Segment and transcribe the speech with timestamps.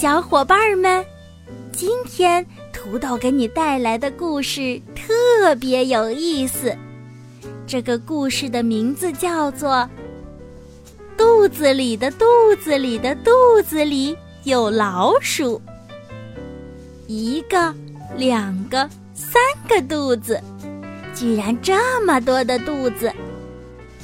[0.00, 1.04] 小伙伴们，
[1.72, 6.72] 今天土豆给你带来的故事特别有意思。
[7.66, 9.70] 这个故事的名字叫做
[11.16, 12.24] 《肚子里的肚
[12.62, 13.32] 子里的肚
[13.66, 15.60] 子里有老鼠》，
[17.08, 17.74] 一个，
[18.16, 18.88] 两个。
[19.12, 20.40] 三个肚子，
[21.12, 21.74] 居然这
[22.06, 23.12] 么多的肚子！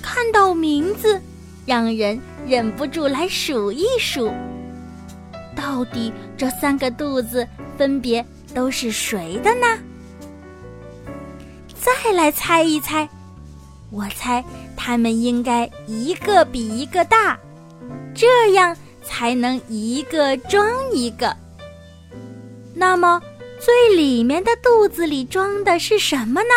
[0.00, 1.20] 看到名字，
[1.66, 4.32] 让人忍不住来数一数。
[5.72, 8.22] 到底这三个肚子分别
[8.54, 9.78] 都是谁的呢？
[11.80, 13.08] 再来猜一猜，
[13.90, 14.44] 我猜
[14.76, 17.38] 它们应该一个比一个大，
[18.14, 21.34] 这样才能一个装一个。
[22.74, 23.18] 那么。
[23.58, 26.54] 最里面的肚子里装的是什么呢？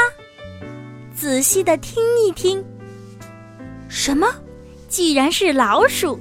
[1.16, 2.66] 仔细的听一听。
[3.88, 4.28] 什么？
[4.90, 6.20] 既然是老鼠，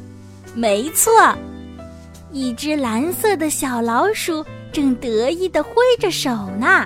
[0.55, 1.35] 没错，
[2.35, 6.85] 一只蓝色的小老鼠正得意的挥着手呢。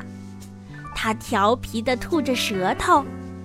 [0.95, 3.03] 它调皮的吐着舌头，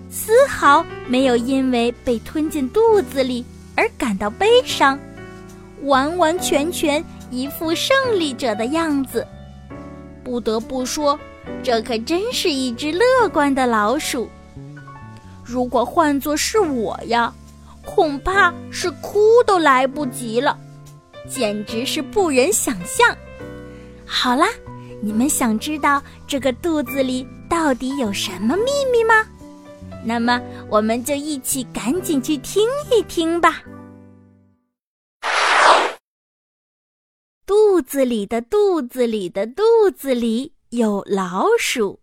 [0.10, 5.00] 丝毫没有因为被吞进肚子里而感到悲伤，
[5.84, 7.02] 完完全全
[7.32, 9.26] 一副胜利者的样子。
[10.26, 11.18] 不得不说，
[11.64, 14.28] 这可真是一只乐观的老鼠。
[15.42, 17.34] 如果换作是我呀，
[17.86, 20.58] 恐怕是哭都来不及了，
[21.28, 23.18] 简直是不忍想象。
[24.06, 24.48] 好啦，
[25.02, 29.28] 你们想知道这个肚子里到底有什么秘密吗？
[30.06, 33.64] 那么，我们就一起赶紧去听一听吧。
[37.46, 39.64] 肚子里的肚子里的肚
[39.96, 42.00] 子里有老鼠。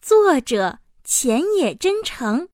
[0.00, 2.48] 作者：浅野真诚，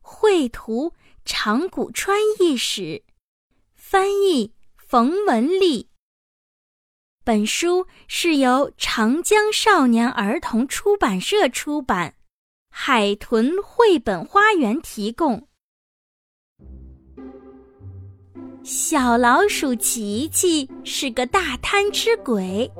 [0.00, 0.92] 绘图：
[1.24, 3.02] 长谷川义史，
[3.74, 4.52] 翻译：
[4.94, 5.88] 冯文丽。
[7.24, 12.14] 本书是由长江少年儿童出版社出版，
[12.70, 15.48] 海豚绘本花园提供。
[18.62, 22.70] 小老鼠琪琪是个大贪吃鬼，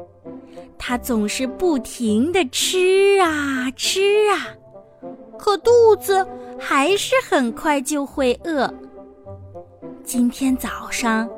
[0.78, 4.54] 它总是不停的吃啊吃啊，
[5.36, 6.24] 可肚子
[6.60, 8.72] 还是很快就会饿。
[10.04, 11.28] 今天早上，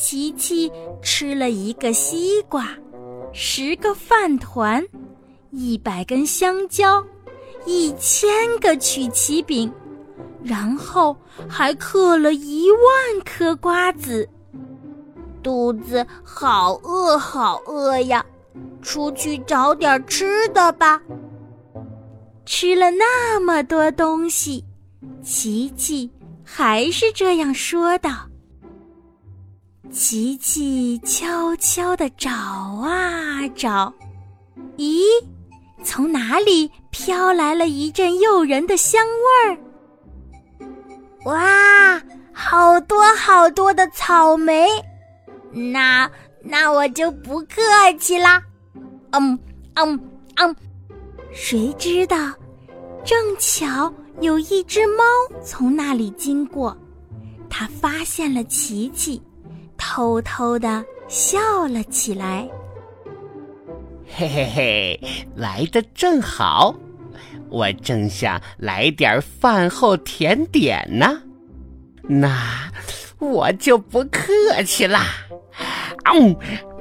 [0.00, 0.70] 琪琪
[1.02, 2.68] 吃了一个西瓜，
[3.32, 4.86] 十个饭团，
[5.50, 7.04] 一百根香蕉，
[7.66, 9.70] 一千个曲奇饼。
[10.44, 11.16] 然后
[11.48, 14.26] 还嗑了一万颗瓜子，
[15.42, 18.24] 肚子好饿好饿呀！
[18.80, 21.02] 出去找点吃的吧。
[22.46, 24.64] 吃了那么多东西，
[25.24, 26.08] 琪琪
[26.44, 28.10] 还是这样说道。
[29.90, 33.92] 琪琪悄悄地找啊找，
[34.76, 35.02] 咦，
[35.82, 39.02] 从哪里飘来了一阵诱人的香
[39.46, 39.58] 味儿？
[41.24, 42.00] 哇，
[42.32, 44.68] 好多好多的草莓，
[45.52, 46.08] 那
[46.42, 47.62] 那我就不客
[47.98, 48.42] 气啦。
[49.12, 49.38] 嗯
[49.74, 49.98] 嗯
[50.36, 50.54] 嗯，
[51.32, 52.32] 谁知道，
[53.04, 55.02] 正巧有一只猫
[55.42, 56.76] 从那里经过，
[57.48, 59.20] 它发现了琪琪，
[59.78, 62.46] 偷偷的笑了起来。
[64.06, 65.00] 嘿嘿嘿，
[65.34, 66.74] 来的正好。
[67.48, 71.22] 我正想来点饭后甜点呢，
[72.02, 72.70] 那
[73.18, 74.30] 我就不客
[74.66, 75.06] 气啦！
[76.04, 76.14] 嗷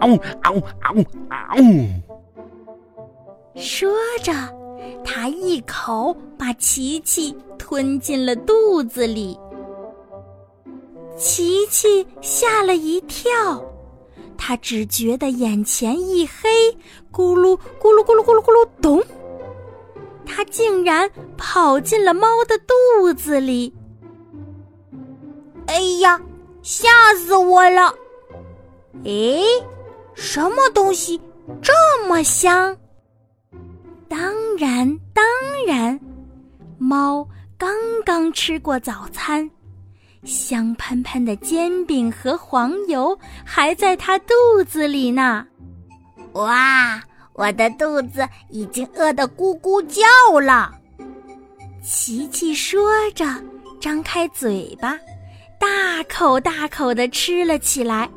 [0.02, 2.04] 嗷嗷嗷嗷！
[3.56, 3.90] 说
[4.22, 4.34] 着，
[5.06, 9.40] 他一口把琪琪吞进了肚子里。
[11.18, 13.64] 琪琪吓了一跳，
[14.38, 16.72] 他只觉得眼前一黑，
[17.12, 19.04] 咕噜咕噜咕噜咕噜咕噜，咚！
[20.26, 23.74] 他竟然跑进了猫的肚子里！
[25.66, 26.22] 哎呀，
[26.62, 27.96] 吓死我了！
[29.04, 29.44] 诶，
[30.14, 31.20] 什么东西
[31.62, 31.74] 这
[32.08, 32.78] 么香？
[34.08, 35.26] 当然，当
[35.66, 36.00] 然，
[36.78, 37.28] 猫
[37.58, 37.70] 刚
[38.06, 39.50] 刚吃过早餐，
[40.28, 44.34] 香喷喷的煎饼和黄油还在它肚
[44.68, 45.48] 子里呢。
[46.34, 47.02] 哇，
[47.34, 50.74] 我的肚子已经饿得咕咕叫了。
[51.82, 53.26] 琪琪说着，
[53.80, 54.98] 张开嘴巴，
[55.58, 58.10] 大口大口的吃了起来。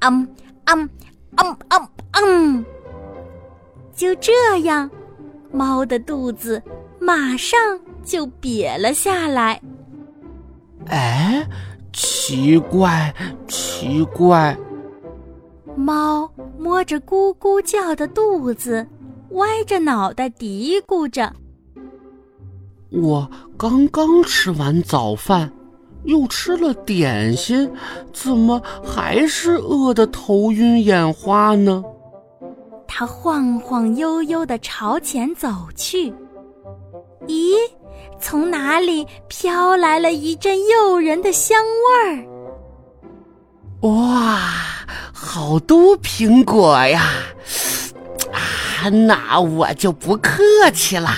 [0.00, 0.28] 嗯
[0.66, 0.88] 嗯
[1.36, 2.64] 嗯嗯嗯，
[3.96, 4.32] 就这
[4.64, 4.90] 样，
[5.50, 6.62] 猫的肚子
[7.00, 7.58] 马上
[8.04, 9.58] 就瘪了下来。
[10.86, 11.46] 哎，
[11.92, 13.14] 奇怪，
[13.48, 14.56] 奇怪！
[15.76, 18.86] 猫摸着咕咕叫的肚子，
[19.30, 21.32] 歪着脑袋嘀咕着
[22.90, 25.50] ：“我刚刚吃完早饭。”
[26.04, 27.66] 又吃了点心，
[28.12, 31.82] 怎么还是饿得头晕眼花呢？
[32.86, 36.12] 它晃晃悠悠地朝前走去。
[37.26, 37.54] 咦，
[38.24, 42.26] 从哪里飘来了一阵诱人的香味儿？
[43.82, 44.40] 哇，
[45.12, 47.02] 好多苹果呀！
[48.32, 50.42] 啊，那我就不客
[50.72, 51.10] 气了。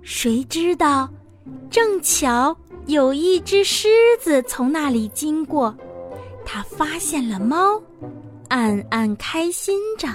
[0.00, 1.10] 谁知道，
[1.68, 2.56] 正巧。
[2.86, 3.88] 有一只狮
[4.20, 5.74] 子从那里经过，
[6.46, 7.82] 它发现了猫，
[8.48, 10.06] 暗暗开心着。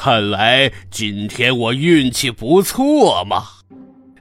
[0.00, 3.42] 看来今天我运气不错嘛！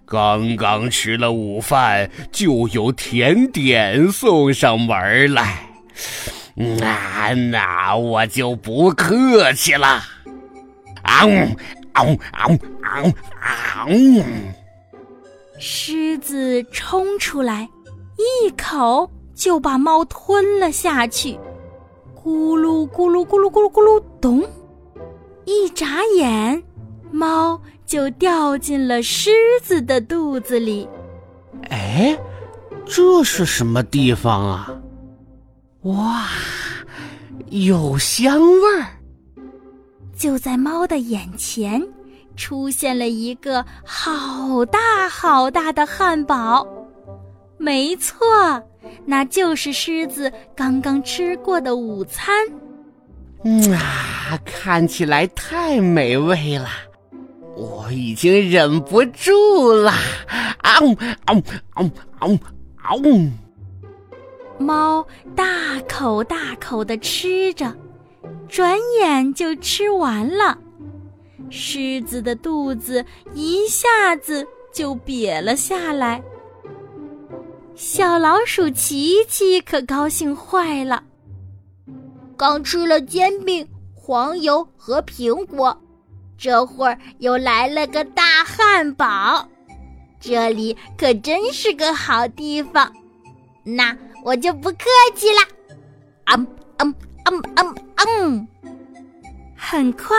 [0.08, 5.70] 刚刚吃了午饭，就有甜点送上门来。
[6.56, 10.02] 那那我就不客气了。
[11.04, 11.32] 啊呜
[11.94, 14.24] 啊呜啊呜啊呜啊呜！
[15.60, 17.70] 狮子冲出来，
[18.18, 21.38] 一口就把猫吞了下去。
[22.16, 24.44] 咕噜咕噜咕噜咕噜咕噜，咚！
[25.48, 26.62] 一眨眼，
[27.10, 29.32] 猫就掉进了狮
[29.64, 30.86] 子的肚子里。
[31.70, 32.20] 哎，
[32.86, 34.70] 这是什么地方啊？
[35.84, 36.28] 哇，
[37.50, 38.88] 有香味儿！
[40.18, 41.82] 就在猫的眼前。
[42.36, 46.68] 出现了一个好大好大的汉堡，
[47.58, 48.18] 没错，
[49.06, 52.36] 那就是狮子刚刚吃过的午餐。
[53.50, 56.68] 嗯啊，看起来太美味了，
[57.56, 59.90] 我已经忍不住了。
[60.58, 61.82] 啊呜啊呜啊
[62.28, 62.40] 呜
[62.76, 63.32] 啊呜啊！
[64.60, 67.74] 猫大口大口的吃着，
[68.50, 70.58] 转眼就吃完了。
[71.50, 76.22] 狮子的肚子一下子就瘪了下来，
[77.76, 81.02] 小老鼠琪琪可高兴坏了。
[82.38, 85.76] 刚吃了煎饼、黄油和苹果，
[86.38, 89.50] 这会儿又来了个大汉堡，
[90.20, 92.94] 这里可真是个好地方。
[93.64, 94.86] 那我就不客
[95.16, 95.42] 气了。
[96.26, 96.48] 嗯
[96.78, 96.96] 嗯
[97.26, 97.76] 嗯嗯
[98.22, 98.48] 嗯，
[99.56, 100.16] 很快。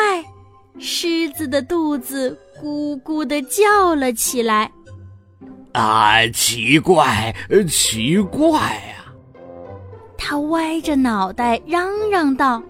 [0.80, 4.70] 狮子的肚子咕咕的叫了起来。
[5.72, 7.34] 啊，奇怪，
[7.68, 8.97] 奇怪呀！
[10.18, 12.62] 他歪着脑袋嚷嚷道：“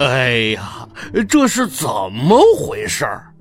[0.00, 0.88] 哎呀，
[1.28, 3.32] 这是怎么回事儿？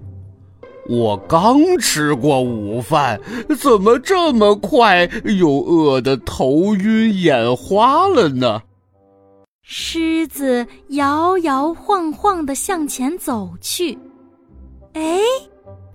[0.89, 3.19] 我刚吃过午饭，
[3.59, 8.61] 怎么这么快又饿得头晕眼花了呢？”
[9.63, 13.97] 狮子摇摇晃晃的向前走去，
[14.93, 15.19] 哎，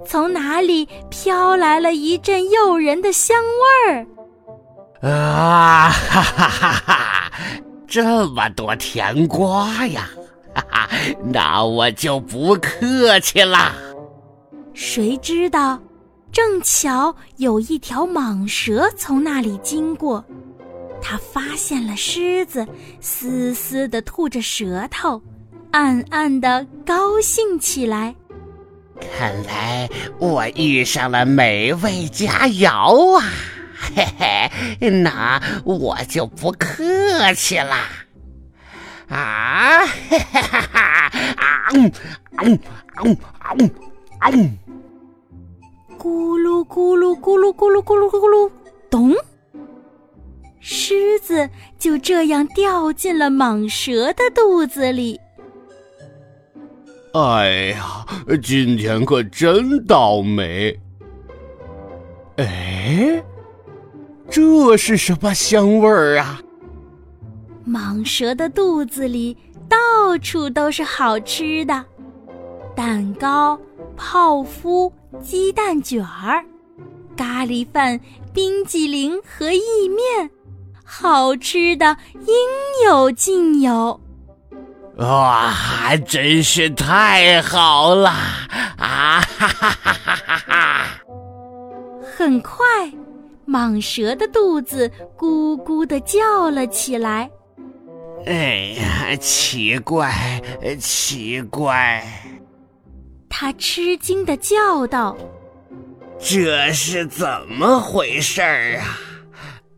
[0.04, 3.34] 从哪里飘来了一阵诱人的香
[3.86, 4.06] 味儿？
[5.02, 7.32] 啊哈哈哈哈！
[7.88, 10.08] 这么多甜瓜呀！
[10.54, 10.88] 哈哈，
[11.24, 13.72] 那我就不客气啦。
[14.74, 15.78] 谁知道，
[16.30, 20.24] 正巧有一条蟒蛇从那里经过。
[21.02, 22.64] 它发现了狮子，
[23.00, 25.20] 嘶嘶的吐着舌头，
[25.72, 28.14] 暗暗的高兴起来。
[29.00, 29.90] 看来
[30.20, 33.24] 我遇上了美味佳肴啊！
[33.94, 34.48] 嘿
[34.80, 37.76] 嘿，那我就不客气了。
[39.08, 39.84] 啊！
[39.84, 41.10] 哈哈哈！
[41.36, 41.84] 啊呜
[42.36, 42.54] 啊呜
[42.94, 43.70] 啊呜啊呜
[44.18, 44.34] 啊呜！
[45.98, 48.50] 咕噜咕噜咕噜咕噜咕噜咕噜，
[48.88, 49.14] 咚！
[50.60, 55.20] 狮子就这样掉进了蟒蛇的肚子里。
[57.12, 58.06] 哎呀，
[58.42, 60.80] 今天可真倒霉！
[62.36, 63.22] 哎，
[64.32, 66.40] 这是什么香味儿啊？
[67.68, 69.36] 蟒蛇的肚子里
[69.68, 69.76] 到
[70.22, 71.84] 处都是好吃的，
[72.74, 73.60] 蛋糕、
[73.94, 76.42] 泡芙、鸡蛋卷儿、
[77.14, 78.00] 咖喱饭、
[78.32, 80.30] 冰激凌和意面，
[80.82, 84.00] 好吃的应有尽有。
[84.96, 85.52] 哇，
[86.06, 88.10] 真是太好了
[88.78, 89.20] 啊！
[89.20, 90.86] 哈哈哈哈哈哈！
[92.16, 92.58] 很快，
[93.46, 97.30] 蟒蛇的肚子咕咕地叫了起来。
[98.26, 100.40] 哎呀，奇怪，
[100.78, 102.04] 奇怪！
[103.28, 105.16] 他吃惊地叫道
[106.20, 108.98] ：“这是怎么回事儿啊？”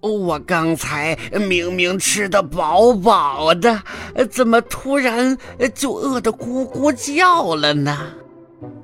[0.02, 1.16] 我刚才
[1.48, 3.82] 明明吃得饱饱的，
[4.30, 5.34] 怎么突然
[5.74, 8.12] 就饿得咕咕叫了呢？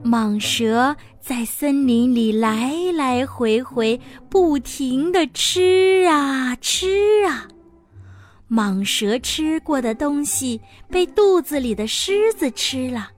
[0.04, 7.46] 蟒蛇在森林里来来回回，不停地吃啊吃啊。
[8.50, 13.10] 蟒蛇吃过的东西被肚子里的狮子吃了，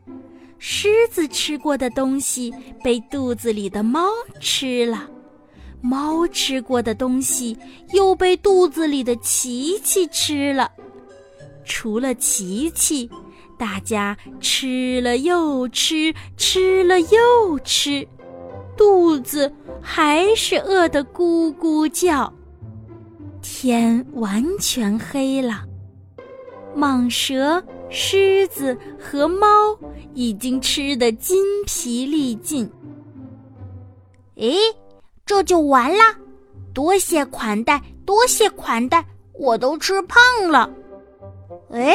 [0.59, 4.09] 狮子吃过的东西被肚子里的猫
[4.41, 5.09] 吃了。
[5.81, 7.57] 猫吃过的东西
[7.93, 10.71] 又被肚子里的琪琪吃了，
[11.65, 13.09] 除了琪琪，
[13.59, 18.07] 大家吃了又吃，吃了又吃，
[18.77, 22.33] 肚子还是饿得咕咕叫。
[23.41, 25.65] 天完全黑了，
[26.77, 29.47] 蟒蛇、狮子和猫
[30.15, 32.71] 已经吃得筋疲力尽。
[34.37, 34.57] 诶。
[35.25, 36.17] 这就完啦！
[36.75, 40.69] 多谢款待，多谢款待，我都吃胖了。
[41.71, 41.95] 哎，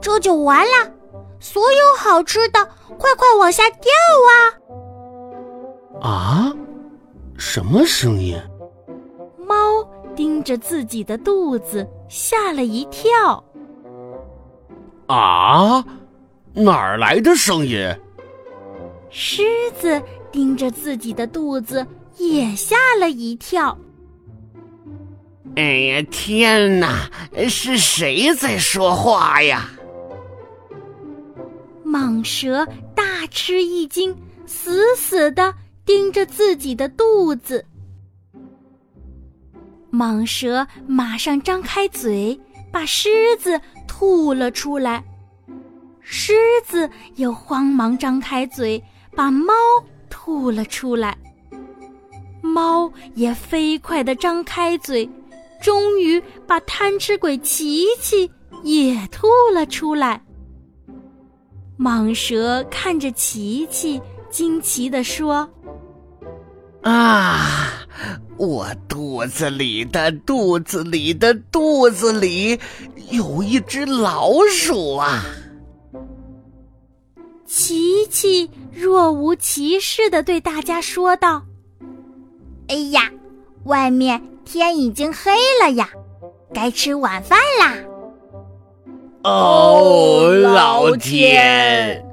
[0.00, 0.92] 这就完了！
[1.40, 2.64] 所有好吃的，
[2.98, 3.90] 快快往下掉
[6.00, 6.10] 啊！
[6.10, 6.52] 啊？
[7.36, 8.40] 什么声音？
[9.38, 9.54] 猫
[10.14, 13.42] 盯着自己的肚子，吓了一跳。
[15.06, 15.84] 啊？
[16.54, 17.94] 哪儿来的声音？
[19.10, 19.42] 狮
[19.78, 21.86] 子盯着自己的肚子。
[22.16, 23.76] 也吓了一跳。
[25.56, 27.10] 哎呀，天哪！
[27.48, 29.68] 是谁在说话呀？
[31.94, 34.12] 蟒蛇大吃一惊，
[34.46, 35.54] 死死的
[35.86, 37.64] 盯着自己的肚子。
[39.92, 42.36] 蟒蛇马上张开嘴，
[42.72, 45.04] 把狮子吐了出来。
[46.00, 46.34] 狮
[46.66, 48.82] 子又慌忙张开嘴，
[49.14, 49.54] 把猫
[50.10, 51.16] 吐了出来。
[52.42, 55.08] 猫也飞快地张开嘴，
[55.62, 58.28] 终于把贪吃鬼琪琪
[58.64, 60.20] 也吐了出来。
[61.78, 64.00] 蟒蛇看着琪琪，
[64.30, 65.48] 惊奇地说
[66.82, 67.72] ：“啊，
[68.36, 72.58] 我肚子里的肚子里的肚子里
[73.10, 75.24] 有一只老鼠啊！”
[77.46, 81.44] 琪琪若无其事地对大家说道。
[82.68, 83.10] 哎呀，
[83.64, 85.90] 外面天已经黑了呀，
[86.52, 87.74] 该吃晚饭啦！
[89.24, 92.04] 哦，老天！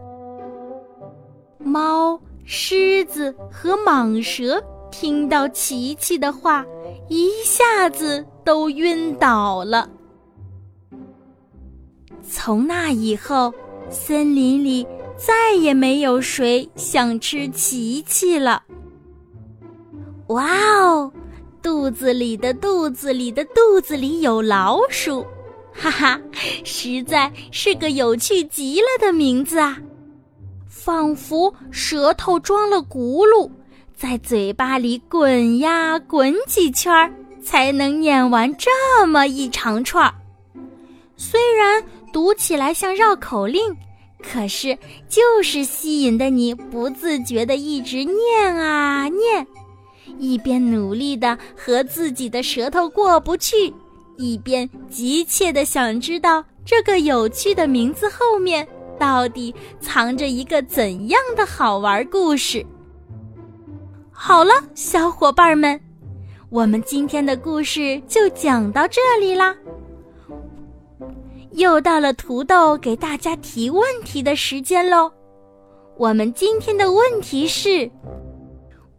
[1.59, 6.65] 猫、狮子和蟒蛇听到琪琪的话，
[7.09, 9.89] 一下子都晕倒了。
[12.23, 13.53] 从那以后，
[13.89, 14.87] 森林里
[15.17, 18.63] 再也没有谁想吃琪琪了。
[20.27, 20.47] 哇
[20.79, 21.11] 哦，
[21.61, 25.25] 肚子里的肚子里的肚子里有老鼠，
[25.73, 26.21] 哈哈，
[26.63, 29.77] 实在是个有趣极了的名字啊！
[30.67, 33.49] 仿佛舌头装了轱辘，
[33.95, 37.11] 在嘴巴里滚呀滚几圈儿，
[37.43, 40.13] 才能念完这么一长串儿。
[41.15, 43.75] 虽然读起来像绕口令，
[44.21, 49.45] 可是就是吸引的你不自觉的一直念啊念。
[50.17, 53.73] 一边努力的和自己的舌头过不去，
[54.21, 58.67] 一边急切的想知道这个有趣的名字后面
[58.99, 62.63] 到底藏着一个怎样的好玩故事。
[64.11, 65.79] 好了，小伙伴们，
[66.49, 69.55] 我们今天的故事就讲到这里啦。
[71.53, 75.11] 又到了土豆给大家提问题的时间喽。
[75.97, 77.89] 我们今天的问题是。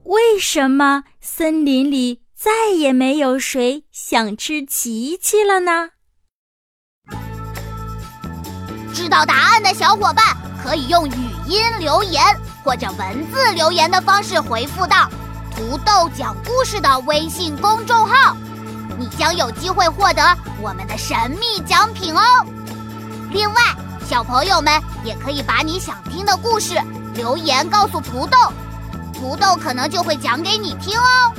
[0.05, 5.91] 为什么森林里再也没有谁想吃琪琪了呢？
[8.93, 12.21] 知道答案的小伙伴可以用语音留言
[12.65, 15.09] 或者文字留言的方式回复到
[15.55, 18.37] “土豆讲故事”的微信公众号，
[18.99, 22.21] 你将有机会获得我们的神秘奖品哦。
[23.31, 23.63] 另外，
[24.05, 26.75] 小朋友们也可以把你想听的故事。
[27.15, 28.37] 留言告诉土豆，
[29.15, 31.33] 土豆可能就会讲给你听哦。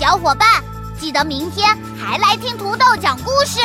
[0.00, 0.48] 小伙伴，
[0.98, 3.60] 记得明天还来听土豆讲故事。